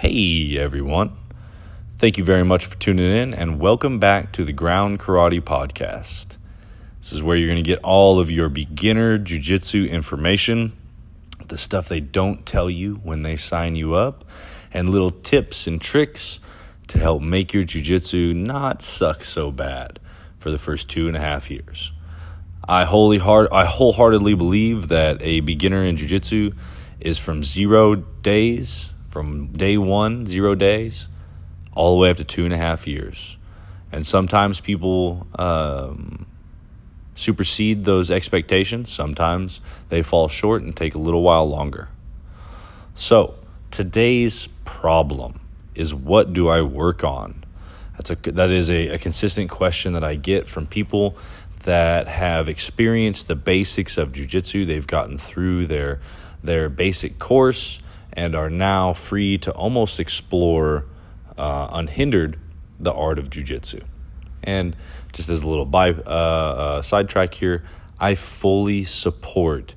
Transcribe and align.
Hey 0.00 0.56
everyone. 0.56 1.14
Thank 1.98 2.16
you 2.16 2.24
very 2.24 2.42
much 2.42 2.64
for 2.64 2.74
tuning 2.78 3.12
in 3.12 3.34
and 3.34 3.60
welcome 3.60 3.98
back 3.98 4.32
to 4.32 4.46
the 4.46 4.52
Ground 4.54 4.98
Karate 4.98 5.42
Podcast. 5.42 6.38
This 7.00 7.12
is 7.12 7.22
where 7.22 7.36
you're 7.36 7.48
going 7.48 7.62
to 7.62 7.70
get 7.70 7.80
all 7.82 8.18
of 8.18 8.30
your 8.30 8.48
beginner 8.48 9.18
jiu-jitsu 9.18 9.84
information, 9.84 10.72
the 11.48 11.58
stuff 11.58 11.90
they 11.90 12.00
don't 12.00 12.46
tell 12.46 12.70
you 12.70 12.94
when 13.02 13.24
they 13.24 13.36
sign 13.36 13.76
you 13.76 13.92
up, 13.92 14.24
and 14.72 14.88
little 14.88 15.10
tips 15.10 15.66
and 15.66 15.82
tricks 15.82 16.40
to 16.86 16.98
help 16.98 17.20
make 17.20 17.52
your 17.52 17.64
jiu-jitsu 17.64 18.32
not 18.32 18.80
suck 18.80 19.22
so 19.22 19.50
bad 19.50 20.00
for 20.38 20.50
the 20.50 20.56
first 20.56 20.88
two 20.88 21.08
and 21.08 21.16
a 21.16 21.20
half 21.20 21.50
years. 21.50 21.92
I 22.66 22.84
wholly 22.84 23.18
heart 23.18 23.50
I 23.52 23.66
wholeheartedly 23.66 24.32
believe 24.32 24.88
that 24.88 25.20
a 25.20 25.40
beginner 25.40 25.84
in 25.84 25.96
jiu-jitsu 25.96 26.52
is 27.00 27.18
from 27.18 27.42
zero 27.42 27.96
days 27.96 28.92
from 29.10 29.48
day 29.48 29.76
one, 29.76 30.24
zero 30.24 30.54
days, 30.54 31.08
all 31.72 31.90
the 31.90 32.00
way 32.00 32.10
up 32.10 32.16
to 32.16 32.24
two 32.24 32.44
and 32.44 32.54
a 32.54 32.56
half 32.56 32.86
years. 32.86 33.36
And 33.92 34.06
sometimes 34.06 34.60
people 34.60 35.26
um, 35.36 36.26
supersede 37.16 37.84
those 37.84 38.10
expectations. 38.10 38.90
Sometimes 38.90 39.60
they 39.88 40.02
fall 40.02 40.28
short 40.28 40.62
and 40.62 40.76
take 40.76 40.94
a 40.94 40.98
little 40.98 41.22
while 41.22 41.48
longer. 41.48 41.88
So, 42.94 43.34
today's 43.70 44.48
problem 44.64 45.40
is 45.74 45.92
what 45.92 46.32
do 46.32 46.48
I 46.48 46.62
work 46.62 47.02
on? 47.02 47.44
That's 47.96 48.10
a, 48.10 48.32
that 48.32 48.50
is 48.50 48.70
a, 48.70 48.88
a 48.90 48.98
consistent 48.98 49.50
question 49.50 49.92
that 49.94 50.04
I 50.04 50.14
get 50.14 50.48
from 50.48 50.66
people 50.66 51.16
that 51.64 52.06
have 52.06 52.48
experienced 52.48 53.28
the 53.28 53.36
basics 53.36 53.98
of 53.98 54.12
jujitsu. 54.12 54.66
They've 54.66 54.86
gotten 54.86 55.18
through 55.18 55.66
their 55.66 56.00
their 56.42 56.70
basic 56.70 57.18
course 57.18 57.80
and 58.12 58.34
are 58.34 58.50
now 58.50 58.92
free 58.92 59.38
to 59.38 59.52
almost 59.52 60.00
explore 60.00 60.86
uh, 61.38 61.68
unhindered 61.72 62.38
the 62.78 62.92
art 62.92 63.18
of 63.18 63.30
jujitsu. 63.30 63.82
And 64.42 64.76
just 65.12 65.28
as 65.28 65.42
a 65.42 65.48
little 65.48 65.66
by, 65.66 65.90
uh, 65.90 65.94
uh, 65.94 66.82
sidetrack 66.82 67.34
here, 67.34 67.64
I 67.98 68.14
fully 68.14 68.84
support 68.84 69.74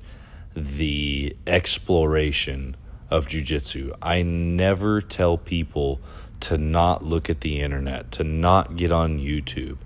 the 0.54 1.36
exploration 1.46 2.76
of 3.10 3.26
jujitsu. 3.26 3.92
I 4.00 4.22
never 4.22 5.00
tell 5.00 5.36
people 5.36 6.00
to 6.40 6.58
not 6.58 7.02
look 7.02 7.28
at 7.28 7.40
the 7.40 7.60
internet, 7.60 8.10
to 8.12 8.24
not 8.24 8.76
get 8.76 8.90
on 8.90 9.18
YouTube, 9.18 9.78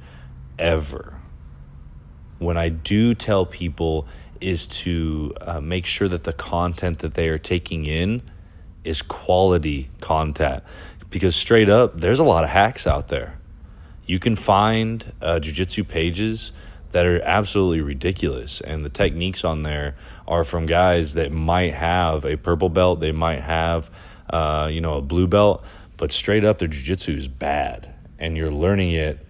ever. 0.58 1.20
When 2.39 2.56
I 2.56 2.69
do 2.69 3.14
tell 3.14 3.47
people 3.47 4.06
is 4.41 4.67
to 4.69 5.34
uh, 5.41 5.61
make 5.61 5.86
sure 5.86 6.08
that 6.08 6.25
the 6.25 6.33
content 6.33 7.01
that 7.01 7.14
they 7.14 7.28
are 7.28 7.39
taking 7.39 7.86
in 7.86 8.23
is 8.89 9.03
quality 9.03 9.91
content. 10.00 10.64
Because 11.11 11.36
straight 11.36 11.69
up 11.69 12.00
there's 12.00 12.19
a 12.19 12.25
lot 12.25 12.44
of 12.44 12.50
hacks 12.50 12.86
out 12.86 13.08
there. 13.08 13.39
You 14.06 14.19
can 14.19 14.36
find 14.36 15.12
uh, 15.20 15.39
jiu-jitsu 15.39 15.84
pages 15.84 16.53
that 16.92 17.05
are 17.05 17.20
absolutely 17.22 17.83
ridiculous. 17.83 18.61
And 18.62 18.84
the 18.84 18.89
techniques 18.89 19.45
on 19.45 19.62
there 19.62 19.97
are 20.27 20.45
from 20.45 20.67
guys 20.67 21.14
that 21.14 21.30
might 21.30 21.75
have 21.75 22.25
a 22.25 22.36
purple 22.36 22.70
belt 22.70 23.00
they 23.00 23.12
might 23.12 23.41
have 23.41 23.91
uh, 24.30 24.69
you 24.70 24.80
know 24.80 24.98
a 24.98 25.02
blue 25.02 25.27
belt 25.27 25.64
but 25.97 26.12
straight 26.12 26.45
up 26.45 26.58
their 26.58 26.69
jiu-jitsu 26.69 27.12
is 27.12 27.28
bad. 27.28 27.95
And 28.19 28.36
you're 28.36 28.50
learning 28.50 28.92
it. 28.92 29.25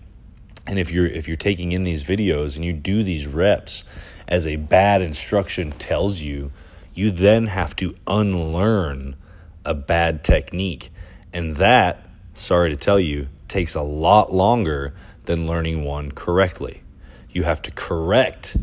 And 0.66 0.78
if 0.78 0.90
you're 0.90 1.06
if 1.06 1.26
you're 1.26 1.36
taking 1.36 1.72
in 1.72 1.84
these 1.84 2.04
videos 2.04 2.56
and 2.56 2.64
you 2.64 2.72
do 2.72 3.02
these 3.02 3.26
reps 3.26 3.84
as 4.28 4.46
a 4.46 4.56
bad 4.56 5.00
instruction 5.00 5.72
tells 5.72 6.20
you 6.20 6.52
you 6.94 7.10
then 7.10 7.46
have 7.46 7.74
to 7.76 7.94
unlearn 8.06 9.16
a 9.64 9.74
bad 9.74 10.24
technique. 10.24 10.90
And 11.32 11.56
that, 11.56 12.08
sorry 12.34 12.70
to 12.70 12.76
tell 12.76 13.00
you, 13.00 13.28
takes 13.48 13.74
a 13.74 13.82
lot 13.82 14.32
longer 14.32 14.94
than 15.24 15.46
learning 15.46 15.84
one 15.84 16.12
correctly. 16.12 16.82
You 17.30 17.42
have 17.44 17.62
to 17.62 17.70
correct 17.70 18.56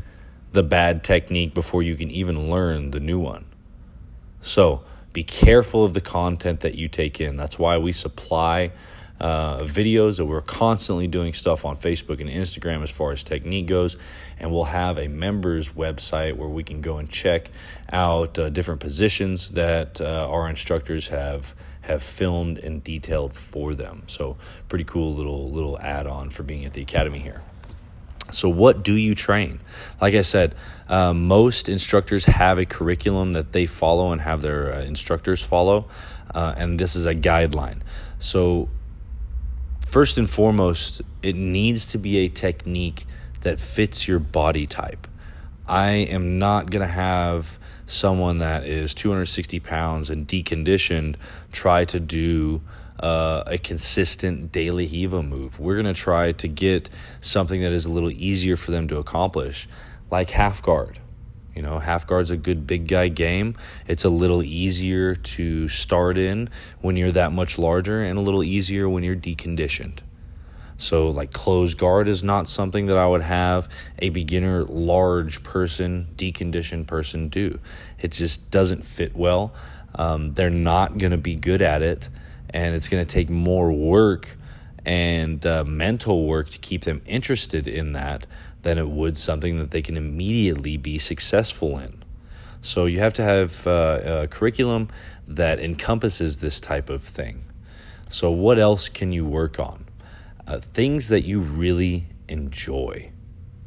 the 0.52 0.64
bad 0.64 1.04
technique 1.04 1.54
before 1.54 1.84
you 1.84 1.96
can 1.96 2.10
even 2.10 2.50
learn 2.50 2.92
the 2.92 3.00
new 3.00 3.20
one. 3.20 3.46
So 4.42 4.84
be 5.14 5.24
careful 5.24 5.84
of 5.84 5.94
the 5.94 6.02
content 6.02 6.62
that 6.62 6.76
you 6.76 6.88
take 6.88 7.22
in. 7.22 7.38
That's 7.38 7.60
why 7.60 7.78
we 7.78 7.92
supply 7.92 8.72
uh, 9.20 9.60
videos 9.60 10.18
that 10.18 10.26
we're 10.26 10.42
constantly 10.42 11.08
doing 11.08 11.34
stuff 11.34 11.66
on 11.66 11.78
Facebook 11.78 12.20
and 12.20 12.30
Instagram 12.30 12.84
as 12.84 12.90
far 12.90 13.12
as 13.12 13.24
technique 13.24 13.68
goes. 13.68 13.98
And 14.40 14.52
we'll 14.52 14.66
have 14.66 14.98
a 14.98 15.08
members 15.08 15.70
website 15.70 16.36
where 16.36 16.50
we 16.50 16.64
can 16.64 16.82
go 16.82 16.98
and 16.98 17.10
check 17.10 17.50
out 17.92 18.38
uh, 18.38 18.50
different 18.50 18.82
positions 18.82 19.52
that 19.52 20.02
uh, 20.02 20.28
our 20.30 20.50
instructors 20.50 21.08
have 21.10 21.56
have 21.82 22.02
filmed 22.02 22.58
and 22.58 22.84
detailed 22.84 23.36
for 23.36 23.76
them. 23.76 24.02
So 24.08 24.38
pretty 24.70 24.86
cool 24.86 25.14
little 25.14 25.52
little 25.52 25.80
add 25.80 26.08
on 26.08 26.30
for 26.30 26.44
being 26.44 26.66
at 26.66 26.74
the 26.74 26.82
academy 26.82 27.20
here. 27.20 27.42
So, 28.32 28.50
what 28.50 28.84
do 28.84 28.94
you 28.94 29.14
train? 29.14 29.60
Like 30.02 30.16
I 30.16 30.22
said, 30.22 30.56
uh, 30.90 31.14
most 31.14 31.70
instructors 31.70 32.26
have 32.26 32.58
a 32.58 32.66
curriculum 32.66 33.34
that 33.34 33.52
they 33.52 33.68
follow 33.68 34.12
and 34.12 34.22
have 34.22 34.42
their 34.42 34.74
uh, 34.74 34.82
instructors 34.82 35.44
follow, 35.44 35.88
uh, 36.34 36.56
and 36.58 36.80
this 36.80 36.96
is 36.96 37.06
a 37.06 37.14
guideline. 37.14 37.82
So, 38.18 38.70
first 39.86 40.18
and 40.18 40.30
foremost, 40.30 41.02
it 41.22 41.36
needs 41.36 41.92
to 41.92 41.98
be 41.98 42.18
a 42.18 42.28
technique 42.28 43.06
that 43.42 43.60
fits 43.60 44.08
your 44.08 44.20
body 44.20 44.66
type. 44.66 45.08
I 45.68 45.90
am 45.90 46.38
not 46.38 46.70
going 46.70 46.82
to 46.82 46.94
have 46.94 47.58
someone 47.86 48.40
that 48.40 48.66
is 48.66 48.94
260 48.94 49.60
pounds 49.62 50.10
and 50.10 50.28
deconditioned 50.28 51.16
try 51.52 51.86
to 51.86 52.00
do 52.00 52.62
uh, 53.00 53.44
a 53.48 53.58
consistent 53.58 54.52
De 54.52 54.70
La 54.72 55.22
move. 55.22 55.60
We're 55.60 55.76
going 55.82 55.94
to 55.94 56.00
try 56.00 56.32
to 56.34 56.48
get 56.48 56.90
something 57.22 57.62
that 57.62 57.72
is 57.72 57.86
a 57.86 57.92
little 57.92 58.12
easier 58.12 58.58
for 58.58 58.72
them 58.72 58.88
to 58.90 58.98
accomplish, 58.98 59.68
like 60.10 60.32
half 60.32 60.62
guard. 60.62 61.00
You 61.56 61.62
know, 61.62 61.80
half 61.80 62.06
guard's 62.06 62.32
a 62.32 62.38
good 62.38 62.68
big 62.68 62.88
guy 62.88 63.08
game. 63.08 63.56
It's 63.88 64.04
a 64.04 64.10
little 64.10 64.44
easier 64.44 65.16
to 65.16 65.68
start 65.70 66.18
in 66.18 66.50
when 66.82 66.98
you're 66.98 67.14
that 67.14 67.32
much 67.32 67.58
larger 67.58 68.04
and 68.04 68.20
a 68.20 68.22
little 68.22 68.44
easier 68.44 68.90
when 68.90 69.04
you're 69.04 69.16
deconditioned. 69.16 70.00
So, 70.78 71.10
like 71.10 71.32
closed 71.32 71.78
guard 71.78 72.10
is 72.10 72.22
not 72.22 72.50
something 72.50 72.88
that 72.88 72.98
I 72.98 73.08
would 73.08 73.22
have 73.22 73.70
a 74.00 74.10
beginner 74.10 74.66
large 74.66 75.42
person, 75.42 76.08
deconditioned 76.18 76.88
person 76.88 77.30
do. 77.30 77.60
It 78.00 78.12
just 78.12 78.52
doesn't 78.52 78.84
fit 78.84 79.16
well. 79.16 79.54
Um, 79.98 80.34
they're 80.34 80.50
not 80.50 80.98
going 80.98 81.12
to 81.12 81.18
be 81.18 81.36
good 81.36 81.62
at 81.62 81.82
it, 81.82 82.10
and 82.50 82.76
it's 82.76 82.90
going 82.90 83.06
to 83.06 83.10
take 83.10 83.30
more 83.30 83.72
work 83.72 84.38
and 84.86 85.46
uh, 85.46 85.64
mental 85.64 86.26
work 86.26 86.50
to 86.50 86.60
keep 86.60 86.84
them 86.84 87.02
interested 87.06 87.68
in 87.68 87.94
that 87.94 88.28
than 88.62 88.78
it 88.78 88.90
would 88.90 89.18
something 89.18 89.60
that 89.60 89.72
they 89.72 89.82
can 89.82 89.98
immediately 89.98 90.78
be 90.78 90.98
successful 90.98 91.78
in. 91.78 92.04
So 92.62 92.86
you 92.86 93.00
have 93.00 93.14
to 93.14 93.24
have 93.24 93.68
uh, 93.68 94.00
a 94.04 94.28
curriculum 94.28 94.90
that 95.28 95.60
encompasses 95.60 96.40
this 96.40 96.60
type 96.60 96.90
of 96.90 97.04
thing. 97.04 97.46
So, 98.10 98.32
what 98.32 98.60
else 98.60 98.90
can 98.90 99.12
you 99.12 99.26
work 99.26 99.60
on? 99.60 99.86
Uh, 100.48 100.60
things 100.60 101.10
that 101.10 101.22
you 101.22 101.40
really 101.40 102.08
enjoy. 102.28 103.12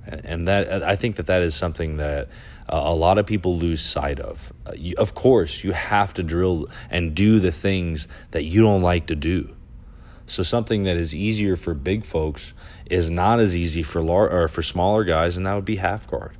And 0.06 0.48
that 0.48 0.82
I 0.82 0.96
think 0.96 1.16
that 1.16 1.26
that 1.26 1.42
is 1.42 1.54
something 1.54 1.98
that 1.98 2.28
uh, 2.68 2.80
a 2.82 2.94
lot 2.94 3.18
of 3.18 3.26
people 3.26 3.58
lose 3.58 3.80
sight 3.80 4.20
of. 4.20 4.52
Uh, 4.66 4.72
of 4.96 5.14
course, 5.14 5.62
you 5.62 5.72
have 5.72 6.14
to 6.14 6.22
drill 6.22 6.66
and 6.90 7.14
do 7.14 7.40
the 7.40 7.52
things 7.52 8.08
that 8.30 8.44
you 8.44 8.62
don't 8.62 8.82
like 8.82 9.06
to 9.08 9.16
do. 9.16 9.54
So 10.28 10.42
something 10.42 10.82
that 10.82 10.96
is 10.96 11.14
easier 11.14 11.56
for 11.56 11.74
big 11.74 12.04
folks 12.04 12.52
is 12.86 13.08
not 13.08 13.40
as 13.40 13.56
easy 13.56 13.82
for 13.82 14.02
lar- 14.02 14.30
or 14.30 14.46
for 14.48 14.62
smaller 14.62 15.02
guys, 15.04 15.36
and 15.36 15.46
that 15.46 15.54
would 15.54 15.64
be 15.64 15.76
half 15.76 16.06
guard. 16.06 16.36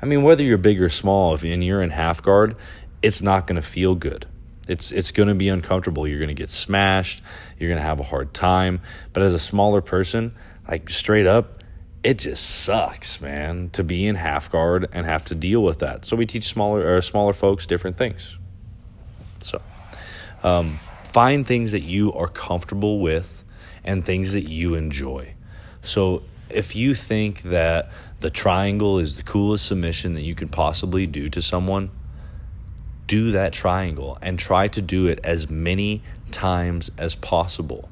I 0.00 0.06
mean, 0.06 0.22
whether 0.22 0.42
you're 0.42 0.58
big 0.58 0.80
or 0.80 0.88
small, 0.88 1.34
if 1.34 1.42
and 1.42 1.62
you're 1.62 1.82
in 1.82 1.90
half 1.90 2.22
guard, 2.22 2.56
it's 3.02 3.20
not 3.20 3.46
going 3.46 3.60
to 3.60 3.66
feel 3.66 3.94
good. 3.94 4.26
It's 4.68 4.92
it's 4.92 5.10
going 5.10 5.28
to 5.28 5.34
be 5.34 5.48
uncomfortable. 5.48 6.06
You're 6.06 6.20
going 6.20 6.28
to 6.28 6.34
get 6.34 6.50
smashed. 6.50 7.22
You're 7.58 7.68
going 7.68 7.80
to 7.80 7.86
have 7.86 7.98
a 7.98 8.04
hard 8.04 8.32
time. 8.32 8.80
But 9.12 9.24
as 9.24 9.34
a 9.34 9.38
smaller 9.38 9.80
person, 9.80 10.34
like 10.68 10.88
straight 10.88 11.26
up, 11.26 11.64
it 12.04 12.18
just 12.18 12.44
sucks, 12.64 13.20
man, 13.20 13.70
to 13.70 13.82
be 13.82 14.06
in 14.06 14.14
half 14.14 14.52
guard 14.52 14.88
and 14.92 15.04
have 15.04 15.24
to 15.26 15.34
deal 15.34 15.62
with 15.62 15.80
that. 15.80 16.04
So 16.04 16.16
we 16.16 16.26
teach 16.26 16.44
smaller 16.44 16.96
or 16.96 17.00
smaller 17.00 17.32
folks 17.32 17.66
different 17.66 17.96
things. 17.96 18.38
So. 19.40 19.60
Um, 20.44 20.78
Find 21.12 21.46
things 21.46 21.72
that 21.72 21.82
you 21.82 22.12
are 22.14 22.28
comfortable 22.28 23.00
with 23.00 23.44
and 23.84 24.04
things 24.04 24.32
that 24.32 24.48
you 24.48 24.74
enjoy. 24.74 25.34
So 25.82 26.22
if 26.48 26.74
you 26.74 26.94
think 26.94 27.42
that 27.42 27.90
the 28.20 28.30
triangle 28.30 28.98
is 28.98 29.16
the 29.16 29.22
coolest 29.22 29.66
submission 29.66 30.14
that 30.14 30.22
you 30.22 30.34
can 30.34 30.48
possibly 30.48 31.06
do 31.06 31.28
to 31.30 31.42
someone, 31.42 31.90
do 33.06 33.32
that 33.32 33.52
triangle 33.52 34.16
and 34.22 34.38
try 34.38 34.68
to 34.68 34.80
do 34.80 35.06
it 35.06 35.20
as 35.22 35.50
many 35.50 36.02
times 36.30 36.90
as 36.96 37.14
possible 37.14 37.90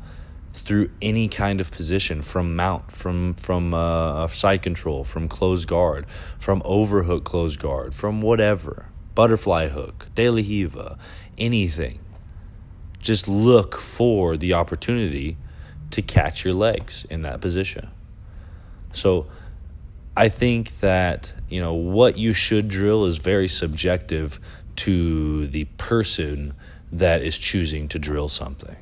through 0.54 0.90
any 1.02 1.28
kind 1.28 1.60
of 1.60 1.70
position 1.70 2.22
from 2.22 2.56
mount 2.56 2.90
from 2.90 3.34
from 3.34 3.74
uh, 3.74 4.26
side 4.28 4.62
control 4.62 5.04
from 5.04 5.28
closed 5.28 5.68
guard 5.68 6.06
from 6.38 6.60
overhook 6.64 7.22
closed 7.24 7.60
guard 7.60 7.94
from 7.94 8.20
whatever 8.20 8.86
butterfly 9.14 9.68
hook 9.68 10.06
De 10.14 10.28
La 10.28 10.36
Riva 10.36 10.98
anything 11.38 12.00
just 13.10 13.26
look 13.26 13.74
for 13.74 14.36
the 14.36 14.54
opportunity 14.54 15.36
to 15.90 16.00
catch 16.00 16.44
your 16.44 16.54
legs 16.54 17.04
in 17.10 17.22
that 17.22 17.40
position. 17.40 17.90
So 18.92 19.26
I 20.16 20.28
think 20.28 20.78
that, 20.78 21.34
you 21.48 21.60
know, 21.60 21.74
what 21.74 22.16
you 22.18 22.32
should 22.32 22.68
drill 22.68 23.06
is 23.06 23.16
very 23.18 23.48
subjective 23.48 24.38
to 24.76 25.48
the 25.48 25.64
person 25.76 26.54
that 26.92 27.22
is 27.22 27.36
choosing 27.36 27.88
to 27.88 27.98
drill 27.98 28.28
something. 28.28 28.76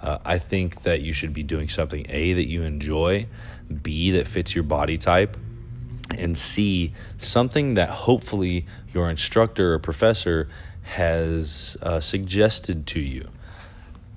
Uh, 0.00 0.18
I 0.24 0.38
think 0.38 0.82
that 0.82 1.00
you 1.00 1.12
should 1.12 1.32
be 1.32 1.42
doing 1.42 1.68
something 1.68 2.06
A, 2.08 2.34
that 2.34 2.46
you 2.46 2.62
enjoy, 2.62 3.26
B, 3.82 4.12
that 4.12 4.28
fits 4.28 4.54
your 4.54 4.62
body 4.62 4.98
type, 4.98 5.36
and 6.16 6.38
C, 6.38 6.92
something 7.18 7.74
that 7.74 7.90
hopefully 7.90 8.66
your 8.94 9.10
instructor 9.10 9.74
or 9.74 9.80
professor 9.80 10.48
has 10.86 11.76
uh, 11.82 12.00
suggested 12.00 12.86
to 12.86 13.00
you. 13.00 13.28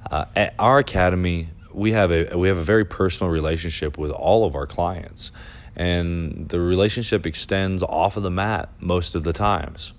Uh, 0.10 0.26
at 0.36 0.54
our 0.60 0.78
academy, 0.78 1.48
we 1.74 1.92
have 1.92 2.12
a 2.12 2.36
we 2.38 2.48
have 2.48 2.58
a 2.58 2.64
very 2.64 2.86
personal 2.86 3.32
relationship 3.32 3.98
with 3.98 4.12
all 4.12 4.46
of 4.46 4.56
our 4.56 4.66
clients, 4.66 5.32
and 5.76 6.48
the 6.50 6.60
relationship 6.60 7.26
extends 7.26 7.84
off 7.84 8.18
of 8.18 8.24
the 8.24 8.32
mat 8.32 8.70
most 8.80 9.16
of 9.16 9.24
the 9.24 9.34
times. 9.34 9.94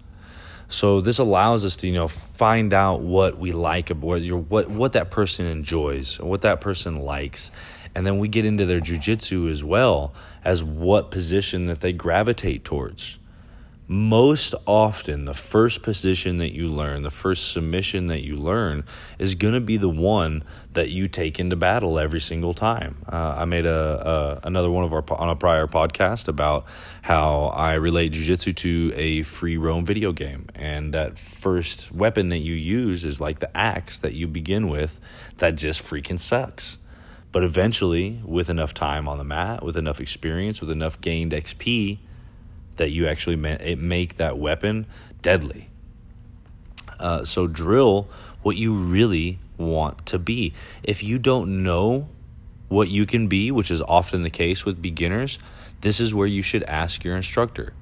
So 0.69 1.01
this 1.01 1.19
allows 1.19 1.65
us 1.65 1.77
to 1.77 1.89
you 1.89 1.95
know 1.95 2.09
find 2.09 2.73
out 2.73 3.01
what 3.01 3.39
we 3.39 3.53
like, 3.53 3.89
what 3.91 4.23
what 4.23 4.71
what 4.71 4.93
that 4.93 5.11
person 5.11 5.47
enjoys, 5.47 6.21
what 6.21 6.43
that 6.43 6.61
person 6.61 6.97
likes, 6.97 7.51
and 7.95 8.07
then 8.07 8.19
we 8.19 8.29
get 8.29 8.45
into 8.45 8.65
their 8.65 8.81
jujitsu 8.81 9.51
as 9.51 9.65
well 9.65 10.15
as 10.45 10.63
what 10.63 11.11
position 11.11 11.67
that 11.67 11.81
they 11.81 11.93
gravitate 11.93 12.65
towards 12.65 13.19
most 13.91 14.55
often 14.67 15.25
the 15.25 15.35
first 15.35 15.83
position 15.83 16.39
that 16.39 16.55
you 16.55 16.69
learn, 16.69 17.03
the 17.03 17.11
first 17.11 17.51
submission 17.51 18.07
that 18.07 18.23
you 18.23 18.37
learn, 18.37 18.85
is 19.19 19.35
going 19.35 19.53
to 19.53 19.61
be 19.61 19.77
the 19.77 19.89
one 19.89 20.45
that 20.75 20.91
you 20.91 21.09
take 21.09 21.41
into 21.41 21.57
battle 21.57 21.99
every 21.99 22.21
single 22.21 22.55
time. 22.55 22.99
Uh, 23.13 23.35
I 23.39 23.47
made 23.47 23.67
a, 23.67 24.41
a, 24.45 24.47
another 24.47 24.71
one 24.71 24.85
of 24.85 24.93
our 24.93 25.03
on 25.15 25.29
a 25.29 25.35
prior 25.35 25.67
podcast 25.67 26.29
about 26.29 26.67
how 27.03 27.47
I 27.47 27.75
relate 27.75 28.13
jujitsu 28.13 28.55
to 28.55 28.93
a 28.95 29.23
free 29.23 29.57
roam 29.57 29.85
video 29.85 30.13
game, 30.13 30.47
and 30.55 30.95
that 30.95 31.19
first 31.19 31.91
weapon 31.91 32.29
that 32.29 32.39
you 32.39 32.55
use 32.55 33.05
is 33.05 33.21
like 33.21 33.41
the 33.41 33.55
axe 33.57 33.99
that 33.99 34.13
you 34.13 34.29
begin 34.29 34.69
with, 34.69 35.01
that 35.39 35.57
just 35.57 35.83
freaking 35.83 36.21
sucks. 36.21 36.79
But 37.33 37.43
eventually, 37.43 38.23
with 38.25 38.51
enough 38.51 38.73
time 38.73 39.09
on 39.09 39.19
the 39.19 39.25
mat, 39.25 39.65
with 39.65 39.77
enough 39.77 40.01
experience, 40.01 40.61
with 40.61 40.71
enough 40.71 41.01
gained 41.01 41.33
XP 41.33 41.99
that 42.81 42.89
you 42.89 43.07
actually 43.07 43.37
make 43.37 44.17
that 44.17 44.39
weapon 44.39 44.87
deadly. 45.21 45.69
Uh, 46.99 47.27
so 47.27 47.47
drill 47.47 48.09
what 48.41 48.57
you 48.57 48.73
really 48.73 49.39
want 49.59 50.07
to 50.07 50.19
be. 50.19 50.55
If 50.83 51.03
you 51.03 51.19
don't 51.19 51.63
know 51.63 52.09
what 52.69 52.89
you 52.89 53.05
can 53.05 53.29
be, 53.29 53.51
which 53.51 53.71
is 53.71 53.83
often 53.83 54.23
the 54.23 54.31
case 54.31 54.65
with 54.65 54.81
beginners, 54.81 55.39
this 55.83 56.01
is 56.01 56.15
where 56.15 56.27
you 56.27 56.41
should 56.41 56.63
ask 56.63 57.05
your 57.05 57.17
instructor. 57.17 57.75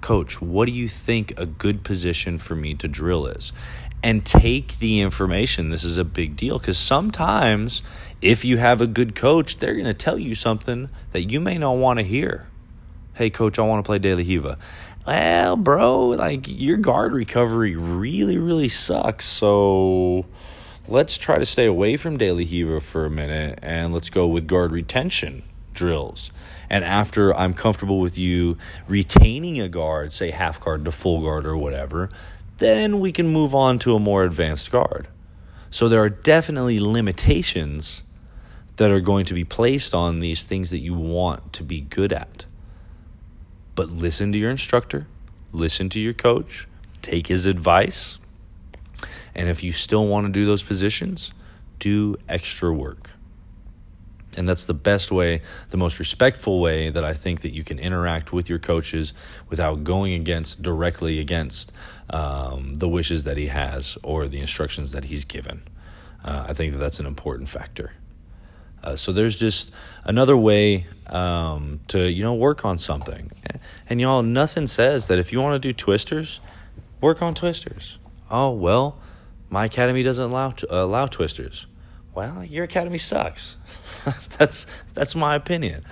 Coach, 0.00 0.40
what 0.40 0.64
do 0.64 0.72
you 0.72 0.88
think 0.88 1.38
a 1.38 1.44
good 1.44 1.84
position 1.84 2.38
for 2.38 2.54
me 2.54 2.72
to 2.76 2.88
drill 2.88 3.26
is? 3.26 3.52
And 4.02 4.24
take 4.24 4.78
the 4.78 5.02
information. 5.02 5.68
This 5.68 5.84
is 5.84 5.98
a 5.98 6.04
big 6.04 6.36
deal 6.38 6.58
because 6.58 6.78
sometimes, 6.78 7.82
if 8.22 8.46
you 8.46 8.56
have 8.56 8.80
a 8.80 8.86
good 8.86 9.14
coach, 9.14 9.58
they're 9.58 9.74
going 9.74 9.84
to 9.84 9.92
tell 9.92 10.18
you 10.18 10.34
something 10.34 10.88
that 11.12 11.30
you 11.30 11.38
may 11.38 11.58
not 11.58 11.72
want 11.72 11.98
to 11.98 12.02
hear 12.02 12.46
hey 13.14 13.30
coach 13.30 13.58
i 13.58 13.62
want 13.62 13.84
to 13.84 13.86
play 13.86 13.98
de 13.98 14.14
la 14.14 14.18
riva 14.18 14.58
well 15.06 15.56
bro 15.56 16.08
like 16.08 16.46
your 16.48 16.76
guard 16.76 17.12
recovery 17.12 17.76
really 17.76 18.38
really 18.38 18.68
sucks 18.68 19.24
so 19.24 20.24
let's 20.88 21.16
try 21.16 21.38
to 21.38 21.46
stay 21.46 21.66
away 21.66 21.96
from 21.96 22.16
de 22.16 22.30
la 22.30 22.38
riva 22.38 22.80
for 22.80 23.04
a 23.04 23.10
minute 23.10 23.58
and 23.62 23.92
let's 23.92 24.10
go 24.10 24.26
with 24.26 24.46
guard 24.46 24.72
retention 24.72 25.42
drills. 25.74 26.30
And 26.68 26.84
after 26.84 27.34
i'm 27.34 27.54
comfortable 27.54 28.00
with 28.00 28.18
you 28.18 28.56
retaining 28.88 29.60
a 29.60 29.68
guard 29.68 30.12
say 30.12 30.30
half 30.30 30.60
guard 30.60 30.84
to 30.84 30.92
full 30.92 31.22
guard 31.22 31.46
or 31.46 31.56
whatever 31.56 32.08
then 32.62 33.00
we 33.00 33.10
can 33.10 33.26
move 33.26 33.54
on 33.56 33.80
to 33.80 33.94
a 33.96 33.98
more 33.98 34.22
advanced 34.22 34.70
guard. 34.70 35.08
So 35.70 35.88
there 35.88 36.00
are 36.00 36.08
definitely 36.08 36.78
limitations 36.78 38.04
that 38.76 38.90
are 38.90 39.00
going 39.00 39.24
to 39.26 39.34
be 39.34 39.42
placed 39.42 39.94
on 39.94 40.20
these 40.20 40.44
things 40.44 40.70
that 40.70 40.78
you 40.78 40.94
want 40.94 41.52
to 41.54 41.64
be 41.64 41.80
good 41.80 42.12
at 42.12 42.46
but 43.74 43.90
listen 43.90 44.32
to 44.32 44.38
your 44.38 44.50
instructor, 44.50 45.06
listen 45.52 45.88
to 45.90 46.00
your 46.00 46.12
coach, 46.12 46.66
take 47.00 47.26
his 47.26 47.46
advice. 47.46 48.18
And 49.34 49.48
if 49.48 49.62
you 49.62 49.72
still 49.72 50.06
want 50.06 50.26
to 50.26 50.32
do 50.32 50.44
those 50.44 50.62
positions, 50.62 51.32
do 51.78 52.16
extra 52.28 52.72
work. 52.72 53.10
And 54.36 54.48
that's 54.48 54.64
the 54.64 54.74
best 54.74 55.12
way, 55.12 55.42
the 55.70 55.76
most 55.76 55.98
respectful 55.98 56.60
way 56.60 56.88
that 56.88 57.04
I 57.04 57.12
think 57.12 57.42
that 57.42 57.52
you 57.52 57.64
can 57.64 57.78
interact 57.78 58.32
with 58.32 58.48
your 58.48 58.58
coaches 58.58 59.12
without 59.50 59.84
going 59.84 60.14
against 60.14 60.62
directly 60.62 61.18
against 61.18 61.72
um, 62.10 62.74
the 62.74 62.88
wishes 62.88 63.24
that 63.24 63.36
he 63.36 63.48
has 63.48 63.98
or 64.02 64.28
the 64.28 64.40
instructions 64.40 64.92
that 64.92 65.04
he's 65.04 65.24
given. 65.24 65.62
Uh, 66.24 66.46
I 66.48 66.52
think 66.54 66.72
that 66.72 66.78
that's 66.78 67.00
an 67.00 67.06
important 67.06 67.48
factor. 67.48 67.92
Uh, 68.82 68.96
so 68.96 69.12
there's 69.12 69.36
just 69.36 69.70
another 70.04 70.36
way 70.36 70.86
um, 71.08 71.80
to 71.88 72.10
you 72.10 72.22
know 72.22 72.34
work 72.34 72.64
on 72.64 72.78
something, 72.78 73.30
and 73.92 74.00
y'all 74.00 74.22
nothing 74.22 74.66
says 74.66 75.08
that 75.08 75.18
if 75.18 75.34
you 75.34 75.40
want 75.42 75.62
to 75.62 75.68
do 75.68 75.74
twisters, 75.74 76.40
work 77.02 77.20
on 77.20 77.34
twisters. 77.34 77.98
Oh 78.30 78.50
well, 78.50 78.98
my 79.50 79.66
academy 79.66 80.02
doesn't 80.02 80.24
allow 80.24 80.48
uh, 80.48 80.54
allow 80.70 81.04
twisters. 81.04 81.66
Well, 82.14 82.42
your 82.42 82.64
academy 82.64 82.96
sucks. 82.96 83.58
that's 84.38 84.64
that's 84.94 85.14
my 85.14 85.34
opinion. 85.34 85.84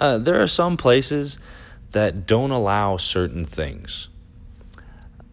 Uh, 0.00 0.16
there 0.16 0.40
are 0.40 0.46
some 0.48 0.78
places 0.78 1.38
that 1.90 2.26
don't 2.26 2.50
allow 2.50 2.96
certain 2.96 3.44
things. 3.44 4.08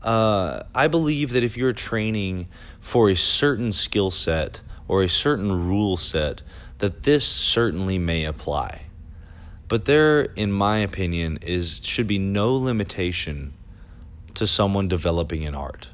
Uh, 0.01 0.63
I 0.75 0.89
believe 0.89 1.31
that 1.31 1.45
if 1.45 1.55
you're 1.55 1.71
training 1.71 2.49
for 2.81 3.09
a 3.09 3.15
certain 3.15 3.71
skill 3.71 4.11
set 4.11 4.59
or 4.89 5.01
a 5.01 5.07
certain 5.07 5.65
rule 5.65 5.95
set, 5.95 6.43
that 6.79 7.03
this 7.03 7.25
certainly 7.25 7.97
may 7.97 8.25
apply. 8.25 8.81
But 9.71 9.85
there, 9.85 10.23
in 10.35 10.51
my 10.51 10.79
opinion, 10.79 11.39
is 11.41 11.79
should 11.85 12.05
be 12.05 12.19
no 12.19 12.53
limitation 12.53 13.53
to 14.33 14.45
someone 14.45 14.89
developing 14.89 15.45
an 15.45 15.55
art. 15.55 15.91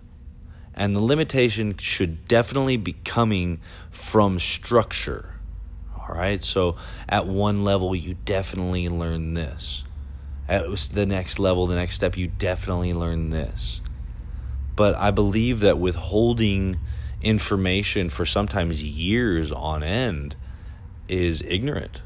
And 0.74 0.95
the 0.95 1.00
limitation 1.00 1.77
should 1.77 2.27
definitely 2.27 2.77
be 2.77 2.94
coming 3.06 3.62
from 3.91 4.39
structure. 4.39 5.35
All 5.95 6.16
right. 6.16 6.42
So 6.42 6.75
at 7.07 7.28
one 7.28 7.63
level, 7.63 7.95
you 7.95 8.16
definitely 8.25 8.90
learn 8.90 9.35
this. 9.35 9.83
At 10.47 10.63
the 10.92 11.06
next 11.06 11.37
level, 11.37 11.68
the 11.68 11.75
next 11.75 11.94
step, 11.94 12.18
you 12.18 12.25
definitely 12.25 12.95
learn 12.95 13.30
this. 13.30 13.81
But 14.75 14.95
I 14.95 15.11
believe 15.11 15.59
that 15.59 15.78
withholding 15.78 16.80
information 17.21 18.09
for 18.09 18.25
sometimes 18.25 18.83
years 18.83 19.51
on 19.51 19.83
end 19.83 20.35
is 21.07 21.44
ignorant, 21.44 22.01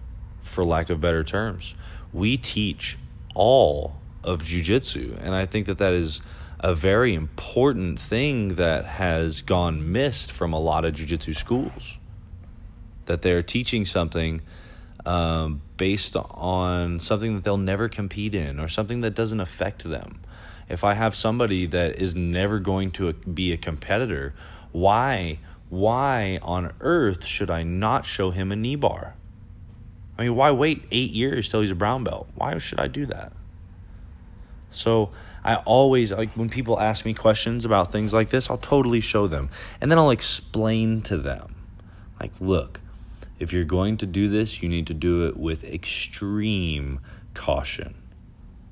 for 0.51 0.63
lack 0.63 0.89
of 0.89 1.01
better 1.01 1.24
terms. 1.24 1.75
We 2.13 2.38
teach 2.38 2.98
all 3.34 3.98
of 4.24 4.43
jujitsu, 4.43 5.17
and 5.24 5.34
I 5.34 5.46
think 5.46 5.65
that 5.65 5.77
that 5.79 5.93
is 5.93 6.22
a 6.60 6.75
very 6.75 7.15
important 7.15 8.00
thing 8.00 8.55
that 8.55 8.86
has 8.86 9.41
gone 9.41 9.91
missed 9.91 10.31
from 10.31 10.53
a 10.53 10.60
lot 10.60 10.86
of 10.86 10.93
jujitsu 10.93 11.36
schools. 11.36 11.98
That 13.05 13.24
they're 13.24 13.41
teaching 13.41 13.84
something 13.86 14.41
um, 15.05 15.62
based 15.77 16.15
on 16.15 17.00
something 17.00 17.34
that 17.36 17.43
they'll 17.43 17.58
never 17.58 17.89
compete 17.89 18.36
in 18.36 18.60
or 18.60 18.67
something 18.67 19.01
that 19.01 19.15
doesn't 19.15 19.39
affect 19.39 19.84
them. 19.84 20.22
If 20.70 20.84
I 20.84 20.93
have 20.93 21.15
somebody 21.15 21.65
that 21.65 21.98
is 21.98 22.15
never 22.15 22.60
going 22.60 22.91
to 22.91 23.13
be 23.13 23.51
a 23.51 23.58
competitor, 23.58 24.34
why 24.72 25.39
why 25.70 26.38
on 26.41 26.74
earth 26.81 27.25
should 27.25 27.50
I 27.50 27.63
not 27.63 28.05
show 28.05 28.31
him 28.31 28.51
a 28.51 28.55
knee 28.58 28.75
bar? 28.75 29.15
I 30.18 30.24
mean, 30.24 30.36
why 30.36 30.51
wait 30.51 30.84
eight 30.91 31.12
years 31.12 31.50
till 31.50 31.62
he's 31.62 31.72
a 31.72 31.75
brown 31.75 32.03
belt? 32.03 32.30
Why 32.36 32.58
should 32.58 32.80
I 32.80 32.88
do 32.88 33.06
that? 33.08 33.34
So 34.70 35.12
I 35.44 35.56
always 35.58 36.12
like 36.12 36.32
when 36.32 36.50
people 36.50 36.80
ask 36.80 37.06
me 37.06 37.13
questions 37.13 37.65
about 37.65 37.91
things 37.91 38.13
like 38.13 38.30
this, 38.30 38.50
I'll 38.50 38.58
totally 38.58 39.01
show 39.01 39.27
them. 39.27 39.50
And 39.80 39.91
then 39.91 39.98
I'll 39.98 40.12
explain 40.12 41.01
to 41.03 41.18
them. 41.18 41.56
Like, 42.20 42.39
look, 42.39 42.82
if 43.39 43.51
you're 43.51 43.63
going 43.65 43.98
to 43.98 44.06
do 44.06 44.30
this, 44.30 44.62
you 44.62 44.70
need 44.70 44.88
to 44.88 44.94
do 44.94 45.27
it 45.27 45.38
with 45.38 45.63
extreme 45.63 47.00
caution 47.34 47.96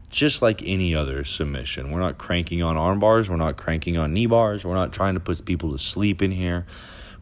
just 0.09 0.41
like 0.41 0.61
any 0.65 0.95
other 0.95 1.23
submission. 1.23 1.91
We're 1.91 1.99
not 1.99 2.17
cranking 2.17 2.61
on 2.61 2.77
arm 2.77 2.99
bars, 2.99 3.29
we're 3.29 3.37
not 3.37 3.57
cranking 3.57 3.97
on 3.97 4.13
knee 4.13 4.25
bars, 4.25 4.65
we're 4.65 4.75
not 4.75 4.91
trying 4.91 5.13
to 5.13 5.19
put 5.19 5.45
people 5.45 5.71
to 5.71 5.77
sleep 5.77 6.21
in 6.21 6.31
here. 6.31 6.65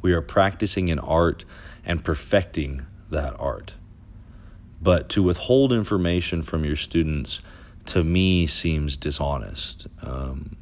We 0.01 0.13
are 0.13 0.21
practicing 0.21 0.89
an 0.89 0.99
art 0.99 1.43
and 1.85 2.03
perfecting 2.03 2.85
that 3.09 3.35
art. 3.39 3.75
But 4.81 5.09
to 5.09 5.23
withhold 5.23 5.73
information 5.73 6.41
from 6.41 6.63
your 6.63 6.75
students, 6.75 7.41
to 7.87 8.03
me, 8.03 8.45
seems 8.45 8.97
dishonest. 8.97 9.87
Um, 10.03 10.55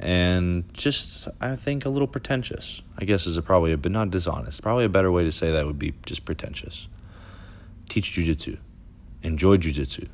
and 0.00 0.64
just 0.74 1.28
I 1.40 1.54
think 1.54 1.84
a 1.84 1.88
little 1.88 2.08
pretentious. 2.08 2.82
I 2.98 3.04
guess 3.04 3.26
is 3.26 3.36
a 3.36 3.42
probably 3.42 3.72
a 3.72 3.78
but 3.78 3.92
not 3.92 4.10
dishonest. 4.10 4.62
Probably 4.62 4.84
a 4.84 4.88
better 4.88 5.12
way 5.12 5.24
to 5.24 5.32
say 5.32 5.52
that 5.52 5.64
would 5.64 5.78
be 5.78 5.94
just 6.04 6.24
pretentious. 6.24 6.88
Teach 7.88 8.12
jujitsu. 8.12 8.58
Enjoy 9.22 9.56
jujitsu. 9.56 10.08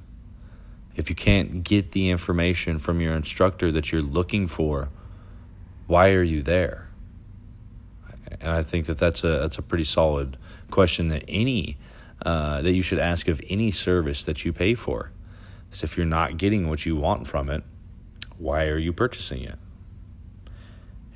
If 0.95 1.09
you 1.09 1.17
can't 1.17 1.63
get 1.65 1.93
the 1.93 2.11
information 2.11 2.79
from 2.79 3.01
your 3.01 3.15
instructor 3.15 3.73
that 3.73 3.93
you're 3.93 4.03
looking 4.03 4.47
for, 4.47 4.91
why 5.87 6.11
are 6.11 6.23
you 6.23 6.43
there? 6.43 6.89
And 8.41 8.51
I 8.51 8.63
think 8.63 8.87
that 8.87 8.99
that's 8.99 9.25
a 9.25 9.39
that's 9.39 9.59
a 9.59 9.63
pretty 9.63 9.85
solid 9.85 10.37
question 10.71 11.09
that 11.09 11.25
any 11.29 11.79
uh, 12.25 12.63
that 12.63 12.73
you 12.73 12.83
should 12.83 12.99
ask 12.99 13.29
of 13.29 13.41
any 13.49 13.71
service 13.71 14.25
that 14.25 14.45
you 14.45 14.53
pay 14.53 14.75
for. 14.75 15.13
So 15.71 15.85
if 15.85 15.97
you're 15.97 16.07
not 16.07 16.37
getting 16.37 16.69
what 16.69 16.87
you 16.87 16.97
want 16.97 17.27
from 17.27 17.51
it, 17.51 17.63
why 18.39 18.67
are 18.67 18.79
you 18.79 18.93
purchasing 18.93 19.43
it? 19.43 19.59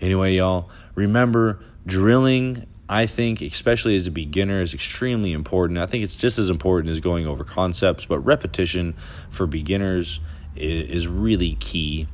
Anyway, 0.00 0.34
y'all, 0.34 0.68
remember 0.94 1.60
drilling, 1.86 2.66
I 2.88 3.06
think, 3.06 3.40
especially 3.40 3.96
as 3.96 4.06
a 4.06 4.10
beginner, 4.10 4.60
is 4.60 4.74
extremely 4.74 5.32
important. 5.32 5.78
I 5.78 5.86
think 5.86 6.04
it's 6.04 6.16
just 6.16 6.38
as 6.38 6.50
important 6.50 6.90
as 6.90 7.00
going 7.00 7.26
over 7.26 7.44
concepts, 7.44 8.06
but 8.06 8.18
repetition 8.20 8.94
for 9.30 9.46
beginners 9.46 10.20
is, 10.56 11.06
really 11.06 11.54
key. 11.54 12.08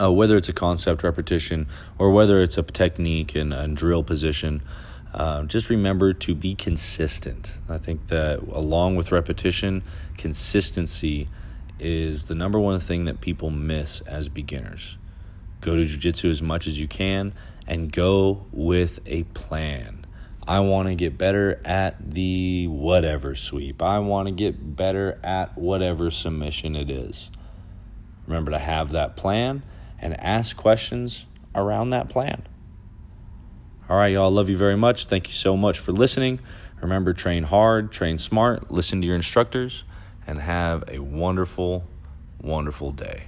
Uh, 0.00 0.10
whether 0.10 0.36
it's 0.38 0.48
a 0.48 0.54
concept 0.54 1.02
repetition 1.02 1.68
or 1.98 2.10
whether 2.10 2.40
it's 2.40 2.56
a 2.56 2.62
technique 2.62 3.34
and, 3.34 3.52
and 3.52 3.76
drill 3.76 4.02
position, 4.02 4.62
uh, 5.14 5.42
just 5.44 5.68
remember 5.68 6.12
to 6.14 6.34
be 6.34 6.54
consistent. 6.54 7.58
I 7.68 7.78
think 7.78 8.08
that 8.08 8.40
along 8.40 8.96
with 8.96 9.12
repetition, 9.12 9.82
consistency 10.16 11.28
is 11.78 12.26
the 12.26 12.34
number 12.34 12.58
one 12.58 12.80
thing 12.80 13.04
that 13.04 13.20
people 13.20 13.50
miss 13.50 14.00
as 14.02 14.28
beginners. 14.28 14.96
Go 15.60 15.76
to 15.76 15.82
jujitsu 15.82 16.30
as 16.30 16.42
much 16.42 16.66
as 16.66 16.80
you 16.80 16.88
can 16.88 17.34
and 17.66 17.92
go 17.92 18.46
with 18.52 19.00
a 19.06 19.24
plan. 19.24 20.06
I 20.46 20.60
want 20.60 20.88
to 20.88 20.94
get 20.94 21.16
better 21.16 21.60
at 21.64 22.10
the 22.12 22.66
whatever 22.66 23.36
sweep. 23.36 23.80
I 23.80 24.00
want 24.00 24.26
to 24.26 24.32
get 24.32 24.76
better 24.76 25.20
at 25.22 25.56
whatever 25.56 26.10
submission 26.10 26.74
it 26.74 26.90
is. 26.90 27.30
Remember 28.26 28.50
to 28.50 28.58
have 28.58 28.92
that 28.92 29.14
plan 29.14 29.62
and 30.00 30.18
ask 30.20 30.56
questions 30.56 31.26
around 31.54 31.90
that 31.90 32.08
plan. 32.08 32.42
All 33.92 33.98
right, 33.98 34.14
y'all. 34.14 34.30
Love 34.30 34.48
you 34.48 34.56
very 34.56 34.74
much. 34.74 35.04
Thank 35.04 35.28
you 35.28 35.34
so 35.34 35.54
much 35.54 35.78
for 35.78 35.92
listening. 35.92 36.40
Remember, 36.80 37.12
train 37.12 37.42
hard, 37.42 37.92
train 37.92 38.16
smart, 38.16 38.70
listen 38.70 39.02
to 39.02 39.06
your 39.06 39.16
instructors, 39.16 39.84
and 40.26 40.38
have 40.40 40.84
a 40.88 41.00
wonderful, 41.00 41.84
wonderful 42.40 42.90
day. 42.92 43.24